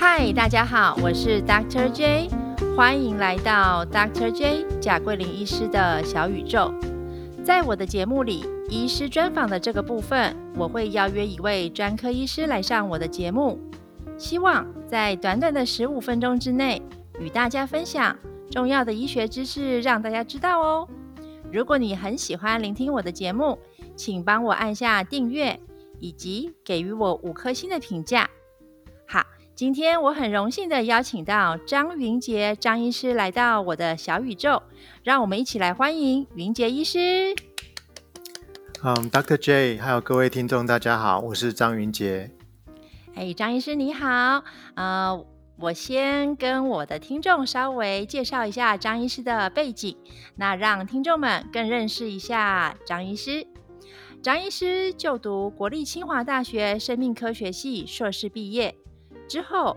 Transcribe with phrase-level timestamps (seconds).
[0.00, 2.28] 嗨，大家好，我是 Doctor J，
[2.76, 6.72] 欢迎来到 Doctor J 贾桂林医师的小宇宙。
[7.44, 13.58] 在我的节目里，医师专访的这个部分，我会邀约一位专科医师来上我的节目，
[14.16, 16.80] 希望在短短的十五分钟之内，
[17.18, 18.16] 与大家分享
[18.52, 20.88] 重要的医学知识，让大家知道哦。
[21.52, 23.58] 如果你很喜欢聆听我的节目，
[23.96, 25.58] 请帮我按下订阅，
[25.98, 28.30] 以及给予我五颗星的评价。
[29.08, 29.26] 好，
[29.58, 34.62] 今天我很荣幸的邀请到张云杰张医师来到我的小宇宙，
[35.02, 37.34] 让我们一起来欢迎云杰医师。
[38.84, 39.36] 嗯，Dr.
[39.36, 42.30] J，还有各位听众，大家好，我是张云杰。
[43.16, 44.44] 哎，张医师你好，
[44.76, 45.26] 呃，
[45.58, 49.96] 我先跟我的听众稍微介绍一下张医师的背景，
[50.36, 53.44] 那让听众们更认识一下张医师。
[54.22, 58.76] 张医师就读国立清华大学生命科学系硕士毕业
[59.28, 59.76] 之后，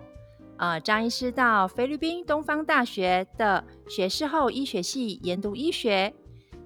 [0.58, 6.14] 呃，张医师到菲律宾东方大学的学士后医学系研读医学。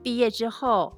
[0.03, 0.95] 毕业之后，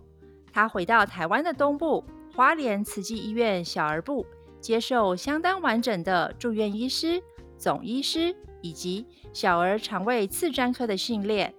[0.52, 2.04] 他回到台湾的东部
[2.36, 4.26] 花莲慈济医院小儿部，
[4.60, 7.24] 接受相当完整的住院医师、
[7.58, 11.54] 总医师以及小儿肠胃次专科的训练。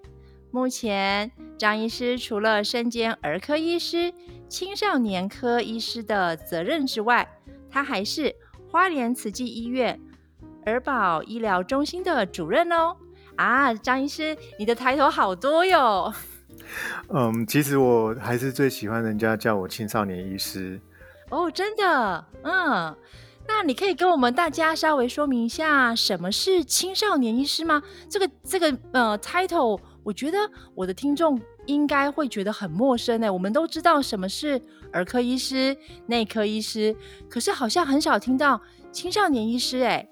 [0.51, 4.13] 目前，张医师除了身兼儿科医师、
[4.49, 7.27] 青少年科医师的责任之外，
[7.71, 8.35] 他还是
[8.71, 9.99] 花莲慈济医院
[10.69, 12.97] 儿保医疗中心的主任哦。
[13.37, 16.13] 啊，张医师，你的抬头好多哟。
[17.15, 20.81] 嗯，其实我还是最喜欢人家叫我青少年医师。
[21.31, 22.97] 哦，真的，嗯，
[23.47, 27.83] 那你可以跟我们大家稍微说明一下什么是青少年医师吗？
[28.09, 30.39] 这个这个呃 title，我觉得
[30.75, 33.33] 我的听众应该会觉得很陌生呢。
[33.33, 34.61] 我们都知道什么是
[34.93, 36.97] 儿科医师、内科医师，
[37.31, 40.09] 可是好像很少听到青少年医师哎。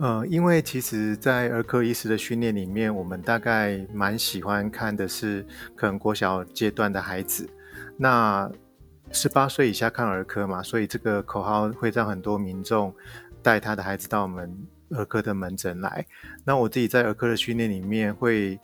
[0.00, 7.46] 呃，因为其实，在儿科医师的训练里面，我们大概蛮喜欢看的是可能国小阶段的孩子。
[7.98, 8.50] 那
[9.12, 12.94] 十八岁以下看儿科嘛，所以这个口号会让很多民众
[13.42, 14.50] 带他的孩子到我们
[14.88, 16.06] 儿科的门诊来。
[16.46, 18.58] 那我自己在儿科的训练里面，会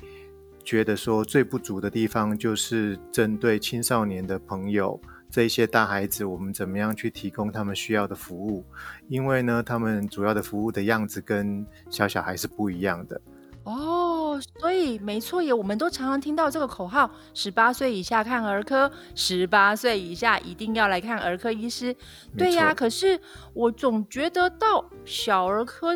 [0.64, 4.98] 觉得说最不足的地方，就是针对青少年的朋友。
[5.36, 8.64] 这些大孩子，我们怎么样去提供他们需要的服务？
[9.06, 13.20] 因为呢，他们主要的服务的样子跟小小孩是不一样的。
[13.64, 21.94] 哦，所以没错耶，我们都常常听到这个口号：十八岁以下看儿科，十八岁以下一定要来看儿科医师。
[22.38, 23.20] 对呀，可是
[23.52, 25.94] 我总觉得到小儿科。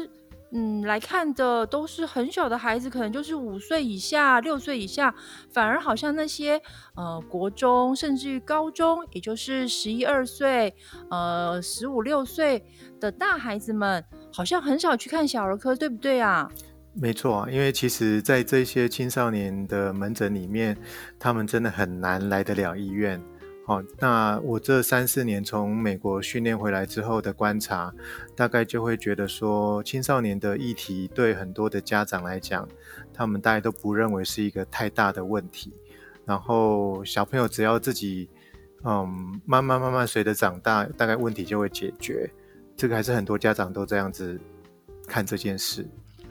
[0.52, 5.14] 嗯，来看的都是很小的孩子，可能就是五岁以下、六岁以下，
[5.52, 6.60] 反而好像那些
[6.96, 10.74] 呃国中甚至于高中，也就是十一二岁、
[11.08, 12.64] 呃十五六岁
[12.98, 16.50] 的大孩子们，好像很少去看小儿科，对不对啊？
[16.92, 20.76] 没错，因为其实，在这些青少年的门诊里面，
[21.20, 23.22] 他们真的很难来得了医院。
[23.70, 27.94] 哦，那我这三四年从美国训练回来之后的观察，
[28.34, 32.68] 大概就会觉得说，青少年的议题对很多的家长来讲，
[33.14, 35.72] 他们大家都不认为是一个太大的问题。
[36.24, 38.28] 然后小朋友只要自己，
[38.82, 42.28] 嗯，慢慢慢慢随着长大，大概问题就会解决。
[42.76, 44.36] 这个还是很多家长都这样子
[45.06, 45.88] 看这件事。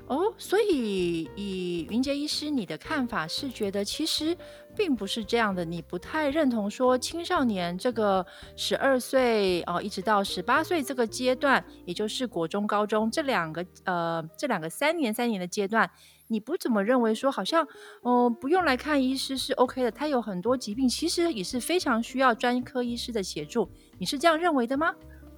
[0.10, 4.36] 哦，所以以云杰医师，你的看法是觉得其实
[4.76, 8.26] 并不是这样的，你不太认同说青少年这个
[8.56, 15.88] 十二岁哦，一直到十八岁这个阶段，也就是国中、高中这两个呃这两个三年三年的阶段，
[16.26, 17.68] 你不怎么认为说好像
[18.02, 23.70] 哦不用来看医师是 OK 的，他有很多疾病其实也是非常需要专科医师的协助，
[24.00, 24.92] 你是这样认为的吗？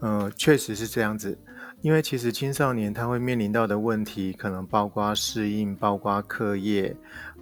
[0.04, 1.38] 嗯，确实是这样子。
[1.82, 6.96] 因为其实青少年他会面临到的问题，可能包括适应、包括课业、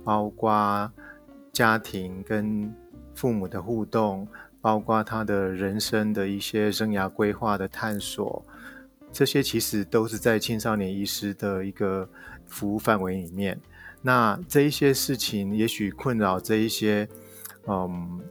[0.03, 0.89] 包括
[1.51, 2.73] 家庭跟
[3.13, 4.25] 父母的互动，
[4.61, 8.45] 包括他的人生的一些生涯规划的探索，
[9.11, 12.07] 这些其实都是在青少年医师的一个
[12.47, 13.59] 服务范围里面。
[14.01, 17.07] 那这一些事情，也许困扰这一些，
[17.67, 18.21] 嗯。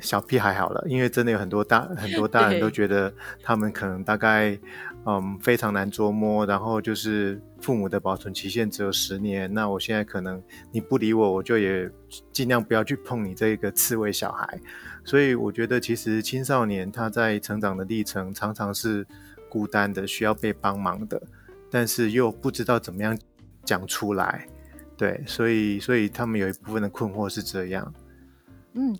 [0.00, 4.58] 小屁孩好了，因为真的有很多大很多大人都觉得他们可能大概
[5.04, 11.90] 嗯非常难捉摸，然后就是父母的保存期限只有十年，那我现在可能你不理我，我就也
[12.30, 14.60] 尽量不要去碰你这个刺猬小孩。
[15.04, 19.04] 所以我觉得其实青少年他在成长的历程常常是
[19.48, 21.20] 孤单的，需要被帮忙的，
[21.68, 23.18] 但是又不知道怎么样
[23.64, 24.46] 讲出来。
[24.96, 27.92] 对，所以所以他们有一部分的困惑是这样。
[28.74, 28.96] 嗯，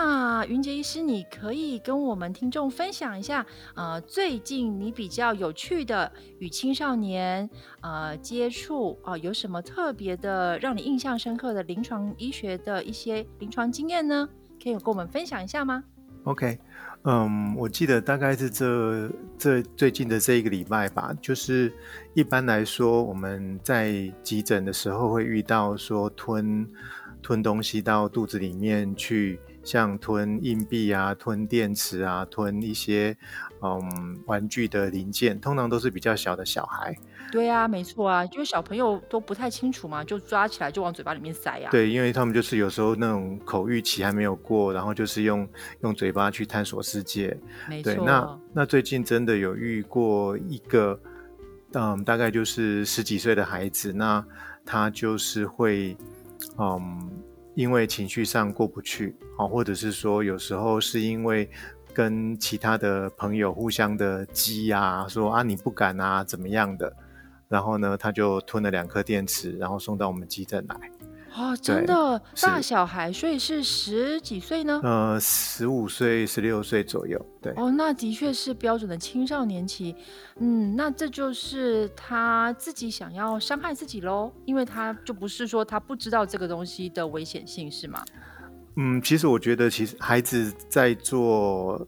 [0.00, 0.46] 那。
[0.46, 7.50] 云杰医师，你可以跟我们听众分享一下，呃，最近你比较有趣的与青少年
[7.80, 14.28] 呃接触啊、有什么特别的让你印象深刻的临床医学的一些临床经验呢？
[14.62, 15.82] 可以跟我们分享一下吗
[16.22, 16.56] ？OK，
[17.02, 21.72] 嗯，我记得大概是这这最近的这一个礼拜吧，就是
[22.14, 23.92] 一般来说我们在
[24.22, 26.64] 急诊的时候会遇到说吞
[27.20, 33.16] 吞东西到肚子里面去，像吞硬币啊、吞电池啊、吞一些
[33.62, 36.96] 嗯玩具的零件，通常都是比较小的小孩。
[37.30, 45.46] 对啊，没错啊，因为小朋友都不太清楚嘛，就抓起来就往嘴巴里面塞呀、对，因为他们就是有时候那种口欲期还没有过，然后就是用
[45.82, 47.28] 用嘴巴去探索世界。
[47.28, 47.38] 对，
[47.68, 48.04] 没错。
[48.04, 50.98] 那那最近真的有遇过一个，
[51.74, 54.24] 嗯，大概就是十几岁的孩子，那
[54.64, 55.94] 他就是会，
[56.56, 57.07] 嗯，
[57.58, 61.50] 因为情绪上过不去，啊，或者是说有时候是因为
[61.92, 66.96] 跟其他的朋友互相的激啊，说啊你不敢啊怎么样的，
[67.48, 70.97] 然后呢他就吞了两颗电池，然后送到我们急诊来。
[71.34, 74.80] 哦，真的大小孩，所以是十几岁呢？
[74.82, 77.52] 呃，十五岁、十六岁左右，对。
[77.56, 79.94] 哦，那的确是标准的青少年期。
[80.40, 88.02] 嗯，那这就是他自己想要伤害自己喽，因为他就不是说他不知道这个东西的危险性，是吗？
[88.76, 91.86] 嗯，其实我觉得，其实孩子在做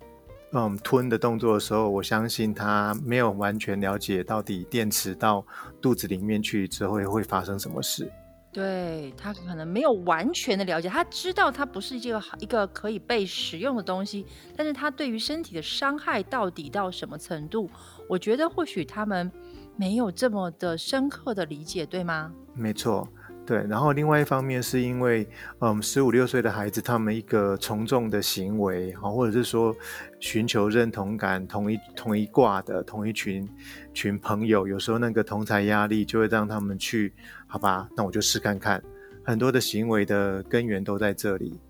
[0.52, 5.44] 嗯吞的动作的时候，我相信他没有完全了解到底电池到
[5.80, 8.10] 肚子里面去之后会发生什么事。
[8.52, 14.26] 对他可能没有完全的了解，他知道它不是一个好一个可以被使用的东西，
[14.56, 17.70] 但是他对于身体的伤害到底到什么程度，
[18.08, 19.30] 我觉得或许他们
[19.76, 22.32] 没有这么的深刻的理解，对吗？
[22.54, 23.06] 没错，
[23.46, 23.64] 对。
[23.68, 25.28] 然后另外一方面是因为，
[25.58, 29.74] 嗯，十五六岁的孩子他们一个从众的行为，好，或者是说
[30.18, 33.48] 寻求认同感，同一同一挂的同一群
[33.92, 37.12] 群朋友，有时候那个同才压力就会让他们去，
[37.46, 38.82] 好吧，那我就试看看。
[39.22, 41.60] 很多的行为的根源都在这里。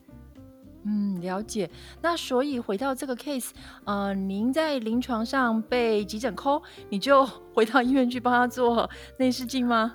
[0.85, 1.69] 嗯，了解。
[2.01, 3.51] 那所以回到这个 case，
[3.85, 8.89] 呃，您在临床上被急诊 call，你就回到医院去帮他做
[9.19, 9.95] 内视镜吗？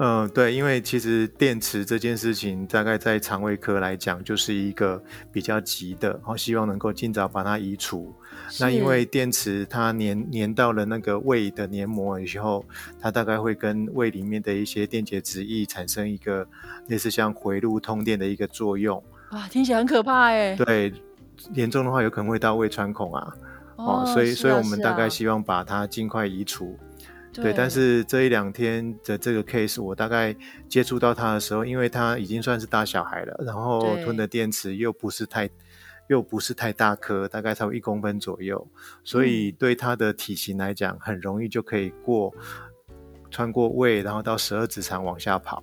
[0.00, 5.02] 嗯，对，因为其实电池这件事情，大概在肠胃科来讲，就是一个
[5.32, 8.14] 比较急的，然后希望能够尽早把它移除。
[8.60, 12.64] 那因是为电池它粘粘到了那个胃的黏膜以后，
[13.00, 16.46] 它大概会跟胃里面的一些电解质液产生一个
[16.86, 19.02] 类似像回路通电的一个作用。
[19.32, 20.54] 哇，听起来很可怕哎。
[20.54, 20.92] 对，
[21.54, 23.34] 严重的话有可能会到胃穿孔啊。
[23.74, 26.78] 哦，所以是所以我们大概希望把它尽快移除。
[27.32, 30.34] 对，但是这一两天的这个 case，我大概
[30.68, 35.48] 接触到他的时候，因为他已经算是大小孩了，然后吞的电池又不是太，
[36.08, 38.66] 又不是太大颗，大概才有一公分左右，
[39.04, 39.56] 所以嗯。
[39.58, 42.34] 对他的体型来讲，很容易就可以过
[43.30, 45.62] 穿过胃，然后到十二指肠往下跑。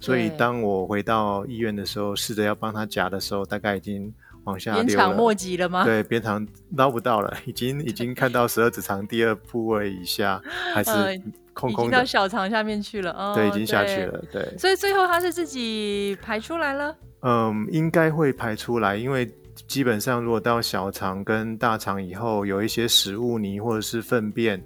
[0.00, 4.12] 所以当我回到医院的时候，试着要帮他夹的时候，大概已经
[4.44, 5.14] 往下鞭长。
[5.14, 5.84] 莫及了吗？
[5.84, 6.46] 对，边长
[6.76, 10.40] 捞不到了，已经已经看到十二指肠第二部位以下，
[10.72, 11.14] 还是呃
[11.52, 12.04] 空空的已经到。
[12.04, 13.10] 小肠下面去了。
[13.12, 14.02] 哦，对，已经下去。
[14.02, 14.22] 了。
[14.30, 16.96] 对，所以最后他是自己排出来了。
[17.22, 19.30] 嗯，应该会排出来，因为
[19.66, 24.62] 基本上如果到小肠跟大肠以后，有一些食物泥或者是粪便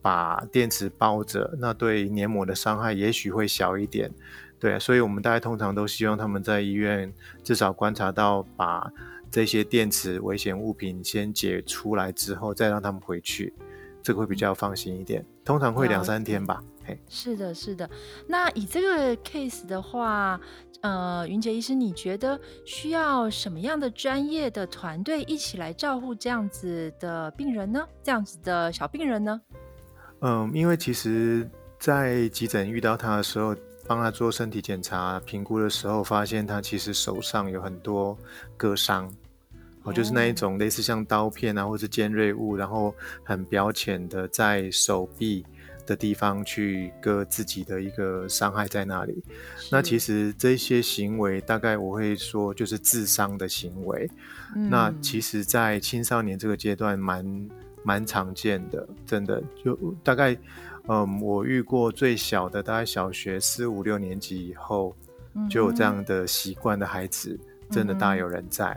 [0.00, 4.10] 把电池包着，那对黏膜的伤害也许会小一点。
[4.60, 7.10] 对，所以我们大概通常都希望他们在医院
[7.42, 8.92] 至少观察到把
[9.30, 13.54] 这些电池危险物品先解出来之后，再让他们回去，
[14.02, 15.24] 这个会比较放心一点。
[15.44, 16.62] 通常会两三天吧。
[16.84, 17.88] 嘿，是的，是的。
[18.26, 20.38] 那以这个 case 的话，
[20.82, 27.86] 呃，云杰医师，你觉得需要什么样的专业的团队一起来照顾这样子的病人呢？
[28.02, 29.40] 这样子的小病人呢？
[30.20, 31.48] 嗯，因为其实，
[31.78, 33.54] 在急诊遇到他的时候，
[33.90, 38.16] 帮他做身体检查评估的时候，发现他其实手上有很多
[38.56, 39.12] 割伤，
[39.82, 40.34] 哦，就是那一哦。
[40.34, 42.94] 种类似像刀片啊，或是尖锐物，然后
[43.24, 45.44] 很表浅的在手臂
[45.84, 49.24] 的地方去割自己的一个伤害在那里。
[49.72, 54.08] 那其实，这些行为，大概我会说就是自伤的行为。
[54.54, 55.02] 那嗯。
[55.02, 57.48] 其实，在青少年这个阶段蛮
[57.82, 59.42] 蛮常见的，真的。
[59.64, 60.38] 就大概，
[60.88, 64.94] 嗯，我遇过最小的，大概小学四五六年级以后
[65.48, 67.38] 就有这样的习惯的孩子，
[67.70, 68.76] 真的大有人在。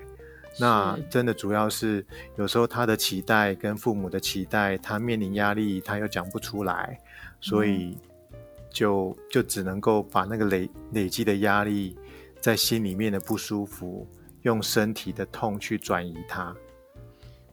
[0.60, 2.06] 那真的主要是
[2.36, 7.00] 有时候他的期待跟父母的期待，他面临压力，他又讲不出来，
[7.42, 7.98] 所以
[8.70, 11.98] 就就只能够把那个累累积的压力
[12.40, 14.08] 在心里面的不舒服，
[14.44, 16.56] 用身体的痛去转移它。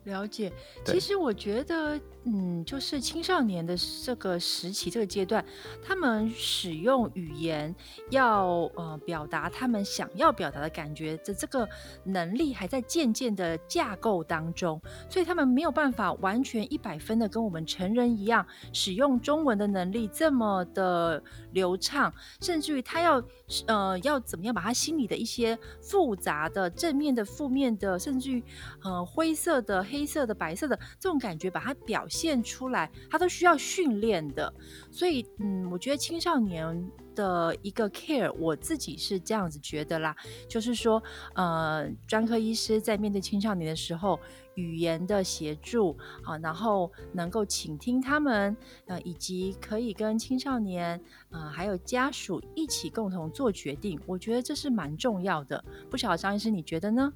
[0.04, 0.52] 了解，
[0.85, 3.75] 其实我觉得，嗯，就是青少年的
[4.05, 5.43] 这个时期、这个阶段，
[5.83, 7.75] 他们使用语言
[8.11, 11.67] 要呃表达他们想要表达的感觉的这个
[12.05, 21.23] 能力，还在渐渐的架构当中，所以他们没有办法完全一百分的跟我们成人一样，使用中文的能力这么的
[21.53, 22.12] 流畅，
[22.43, 23.23] 甚至于他要
[23.67, 28.45] 呃要怎么样把他心里的一些复杂的、正面的、负面的，甚至于
[28.83, 34.52] 呃灰色的、黑色的、白色的这种感觉，把它表现出来，他都需要训练的。
[34.90, 40.14] 所以，嗯，我觉得青少年的一个 care，我自己是这样子觉得啦，
[40.49, 41.02] 就是说，
[41.35, 44.19] 呃，专科医师在面对青少年的时候，
[44.57, 51.00] 语言的协助啊，然后能够倾听他们，呃，以及可以跟青少年，
[51.31, 55.64] 呃，还有家属一起共同做决定，我觉得这是蛮重要的。
[55.88, 57.12] 不晓张医师你觉得呢？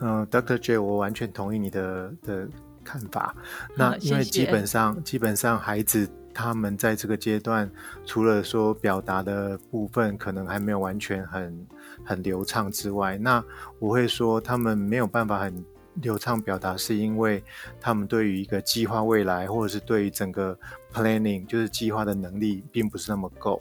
[0.00, 2.48] 嗯、，Doctor J，我完全同意你的的
[2.88, 3.34] 看法。
[3.76, 7.70] 那因为基本上，基本上孩子他们在这个阶段，
[8.06, 11.66] 除了说表达的部分可能还没有完全很
[12.04, 13.44] 很流畅之外，那
[13.78, 15.64] 我会说他们没有办法很
[16.00, 17.42] 流畅表达，是因为
[17.80, 20.56] 他们对于一个计划未来，或者是对于整个
[20.92, 23.60] planning 就是计划的能力，并不是那么够。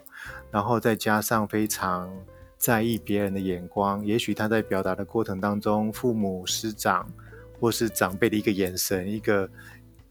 [0.51, 2.09] 然后再加上非常
[2.57, 7.11] 在意别人的眼光，也许他在表达的过程当中，父母师长
[7.59, 9.49] 或是长辈的一个眼神，一个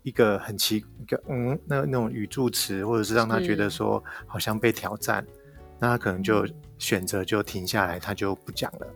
[0.02, 5.26] 一个很奇一个嗯那那种语助词，或者是让他觉得说好像被挑战，
[5.78, 8.86] 那他可能就嗯选择就停下来，他就不讲了。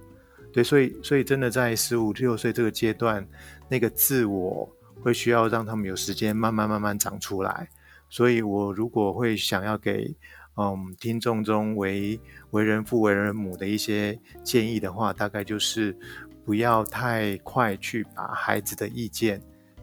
[0.52, 3.26] 对，所以所以真的在十五六岁这个阶段，
[3.68, 4.68] 那个自我
[5.00, 7.68] 会需要让他们有时间慢慢慢慢长出来。
[8.08, 10.12] 所以我如果会想要给
[10.56, 15.96] 嗯听众中为为人父为人母的一些建议的话，大概就是
[16.44, 19.40] 不要太快去把孩子的意见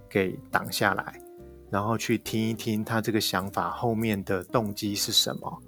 [0.09, 1.19] 给挡下来，
[1.69, 5.61] 然后去听一听他这个想法后面的动机是什么。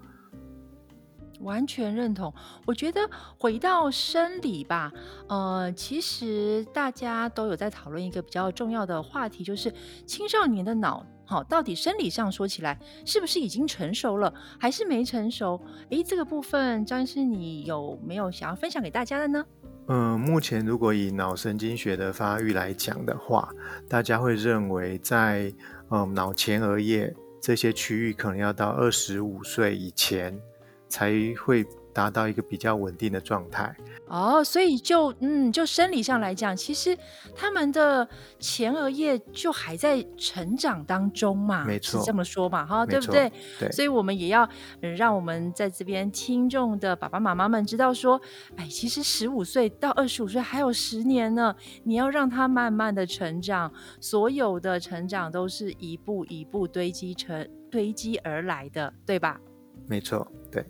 [1.42, 2.34] 完全认同。
[2.66, 3.00] 我觉得
[3.38, 4.92] 回到生理吧，
[5.30, 9.74] 呃，其实大家都有在讨论一个比较重要的话题，就是
[10.06, 15.62] 青少年的脑，好、到底生理上说起来是不是已经成熟了，还是没成熟？
[15.92, 19.46] 诶，这个部分张医师，你有没有想要分享给大家的呢？
[19.92, 23.50] 嗯，目前如果以脑神经学的发育来讲的话，
[23.88, 25.52] 大家会认为在
[25.90, 30.40] 嗯脑前额叶这些区域可能要到二十五岁以前
[30.88, 31.12] 才
[31.44, 31.66] 会
[32.00, 33.76] 达到一个比较稳定的状态。
[34.08, 36.98] 哦，所以就嗯，就生理上来讲，其实
[37.36, 38.08] 他们的
[38.40, 43.30] 前额叶就还在成长当中嘛，没错是这么说嘛，哈，对不对？
[43.60, 44.48] 对所以我们也要、
[44.82, 48.20] 嗯让我们在这边听众的爸爸妈妈们知道说，
[48.56, 51.54] 哎，其实十五岁到二十五岁还有十年呢，
[51.84, 59.40] 你要让他慢慢的成长，所有的成长都是一步一步堆积成堆积而来的，对吧？
[59.88, 60.66] 没错，对。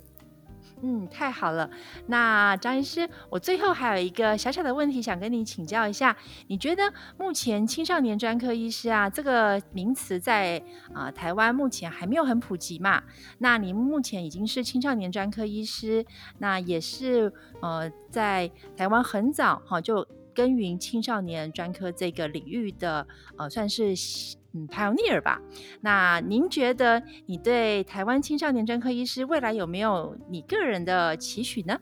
[0.81, 1.69] 嗯，太好了。
[2.07, 6.15] 那张医师，我最后还有一个小小的问题想跟你请教一下，
[6.47, 13.03] 你觉得目前青少年专科医师啊这个名词在啊、台湾目前还没有很普及嘛？
[13.39, 16.05] 那你目前已经是青少年专科医师，
[16.37, 17.31] 那也是
[17.61, 23.05] 呃在台湾很早哈、就耕耘青少年专科这个领域的
[23.37, 23.93] 呃算是
[24.53, 25.41] 嗯 pioneer 吧。
[25.81, 31.79] 那您觉得你对台湾青少年专科医师未来有没有你个人的期许呢？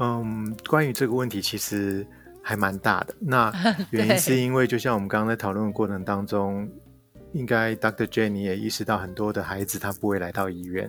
[0.00, 2.06] 嗯，关于这个问题，其实
[2.40, 3.14] 还蛮大的。
[3.18, 3.52] 那
[3.90, 6.70] 原因是因为，就像我们刚刚在讨论的过程当中，
[7.32, 8.06] 应该 Dr.
[8.06, 10.88] Jane 你也意识到，很多的孩子他不会来到医院，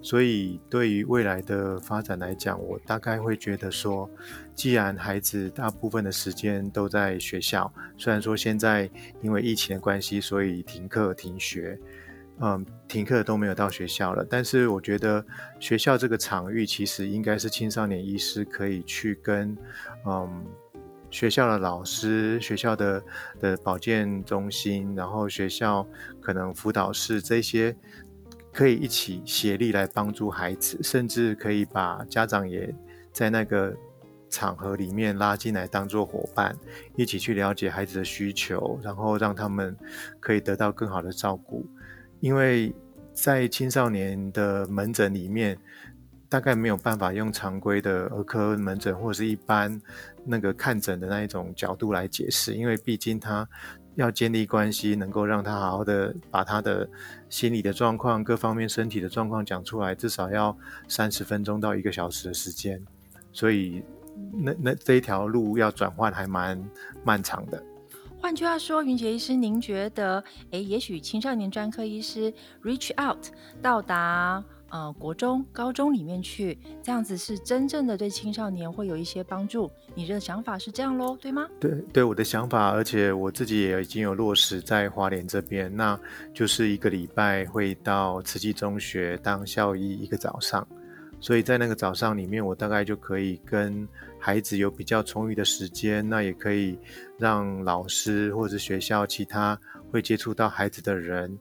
[0.00, 4.08] 所以对于未来的发展来讲，我大概会觉得说，
[4.54, 8.90] 既然孩子大部分的时间都在学校，虽然说现在
[9.22, 11.78] 因为疫情的关系，所以停课停学。
[12.40, 15.26] 嗯，停课都没有到学校了，但是我觉得
[15.58, 19.58] 学校这个场域其实应该是青少年医师可以去跟
[20.06, 20.46] 嗯
[21.10, 23.02] 学校的老师、学校的
[23.40, 25.84] 的保健中心，然后学校
[26.20, 27.74] 可能辅导室这些
[28.52, 32.74] 可以一起协力来帮助孩子，甚至可以把家长也
[33.12, 33.76] 在那个
[34.28, 36.56] 场合里面拉进来当做伙伴，
[36.96, 39.76] 一起去了解孩子的需求，然后让他们
[40.20, 41.66] 可以得到更好的照顾。
[42.20, 42.74] 因为
[43.12, 45.56] 在青少年的门诊里面，
[46.28, 49.80] 大概没有办法用常规的儿科门诊或者是一般
[50.24, 53.48] 那个看诊的那一种角度来解释，因为毕竟他
[53.98, 56.88] 要建立关系，能够让他好好的把他的
[57.28, 62.80] 心理的状况、各方面身体的状况讲出来，至少要三十分钟到一个小时的时间。
[63.32, 63.82] 所以
[64.32, 66.62] 那那这一条路要转换还蛮
[67.04, 67.60] 漫长的。
[68.20, 73.26] 换句话说，云杰医师，您觉得，诶，也许青少年专科医师 reach out
[73.60, 79.70] 到达呃国中、高中里面去，这样子是真正的对青少年会有一些帮助。
[79.94, 81.48] 你的想法是这样喽，对吗？
[81.58, 85.98] 对对，我的想法，而且我自己也已经有落实在华联这边，那
[86.32, 90.66] 就是一个礼拜会到慈济中学当校医一个早上。
[91.20, 93.88] 所以在那个早上里面，我大概就可以跟
[94.20, 96.78] 孩子有比较充裕的时间，那也可以
[97.18, 99.58] 让老师或者学校其他
[99.90, 101.36] 会接触到孩子的人，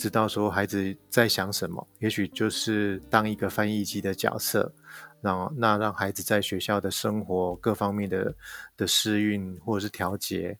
[0.00, 4.72] 知道说孩子在想什么，也许就是当一个翻译机的角色，
[5.20, 8.34] 那那让孩子在学校的生活各方面的
[8.78, 10.58] 的适应或者是调节，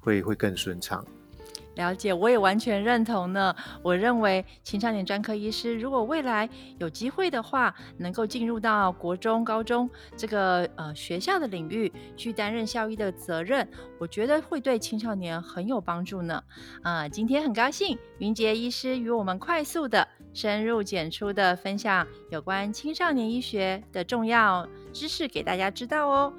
[0.00, 1.06] 会会更顺畅。
[1.80, 3.56] 了解，我也完全认同呢。
[3.82, 6.46] 我认为青少年专科医师如果未来
[6.78, 13.66] 有机会的话，能够进入到国中、高中这个呃学校的领域去担任校医的责任，
[13.98, 16.42] 我觉得会对青少年很有帮助呢。
[16.82, 26.32] 啊，今天很高兴云杰医师与我们快速的、深入简出的分享有关青少年医学的重要知识给大家知道哦。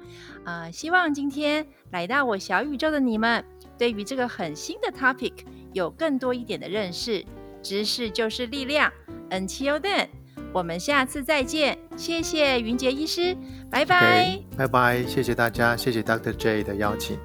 [0.44, 3.44] 啊，希望今天来到我小宇宙的你们。
[3.82, 5.32] 对于这个很新的 topic
[5.72, 7.24] 有更多一点的认识，
[7.60, 8.92] 知识就是力量。
[9.28, 10.06] Until then，
[10.52, 11.76] 我们下次再见。
[11.96, 13.36] 谢谢云杰医师，
[13.68, 14.38] 拜拜。
[14.56, 16.32] 拜拜，谢谢大家，谢谢 Dr.
[16.32, 17.18] J 的邀请。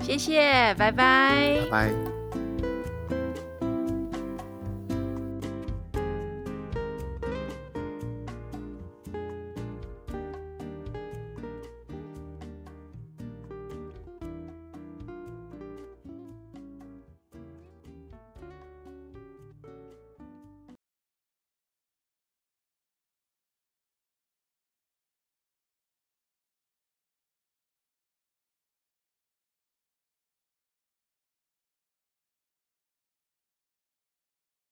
[0.00, 1.60] 谢谢，拜拜。
[1.60, 2.13] 拜拜。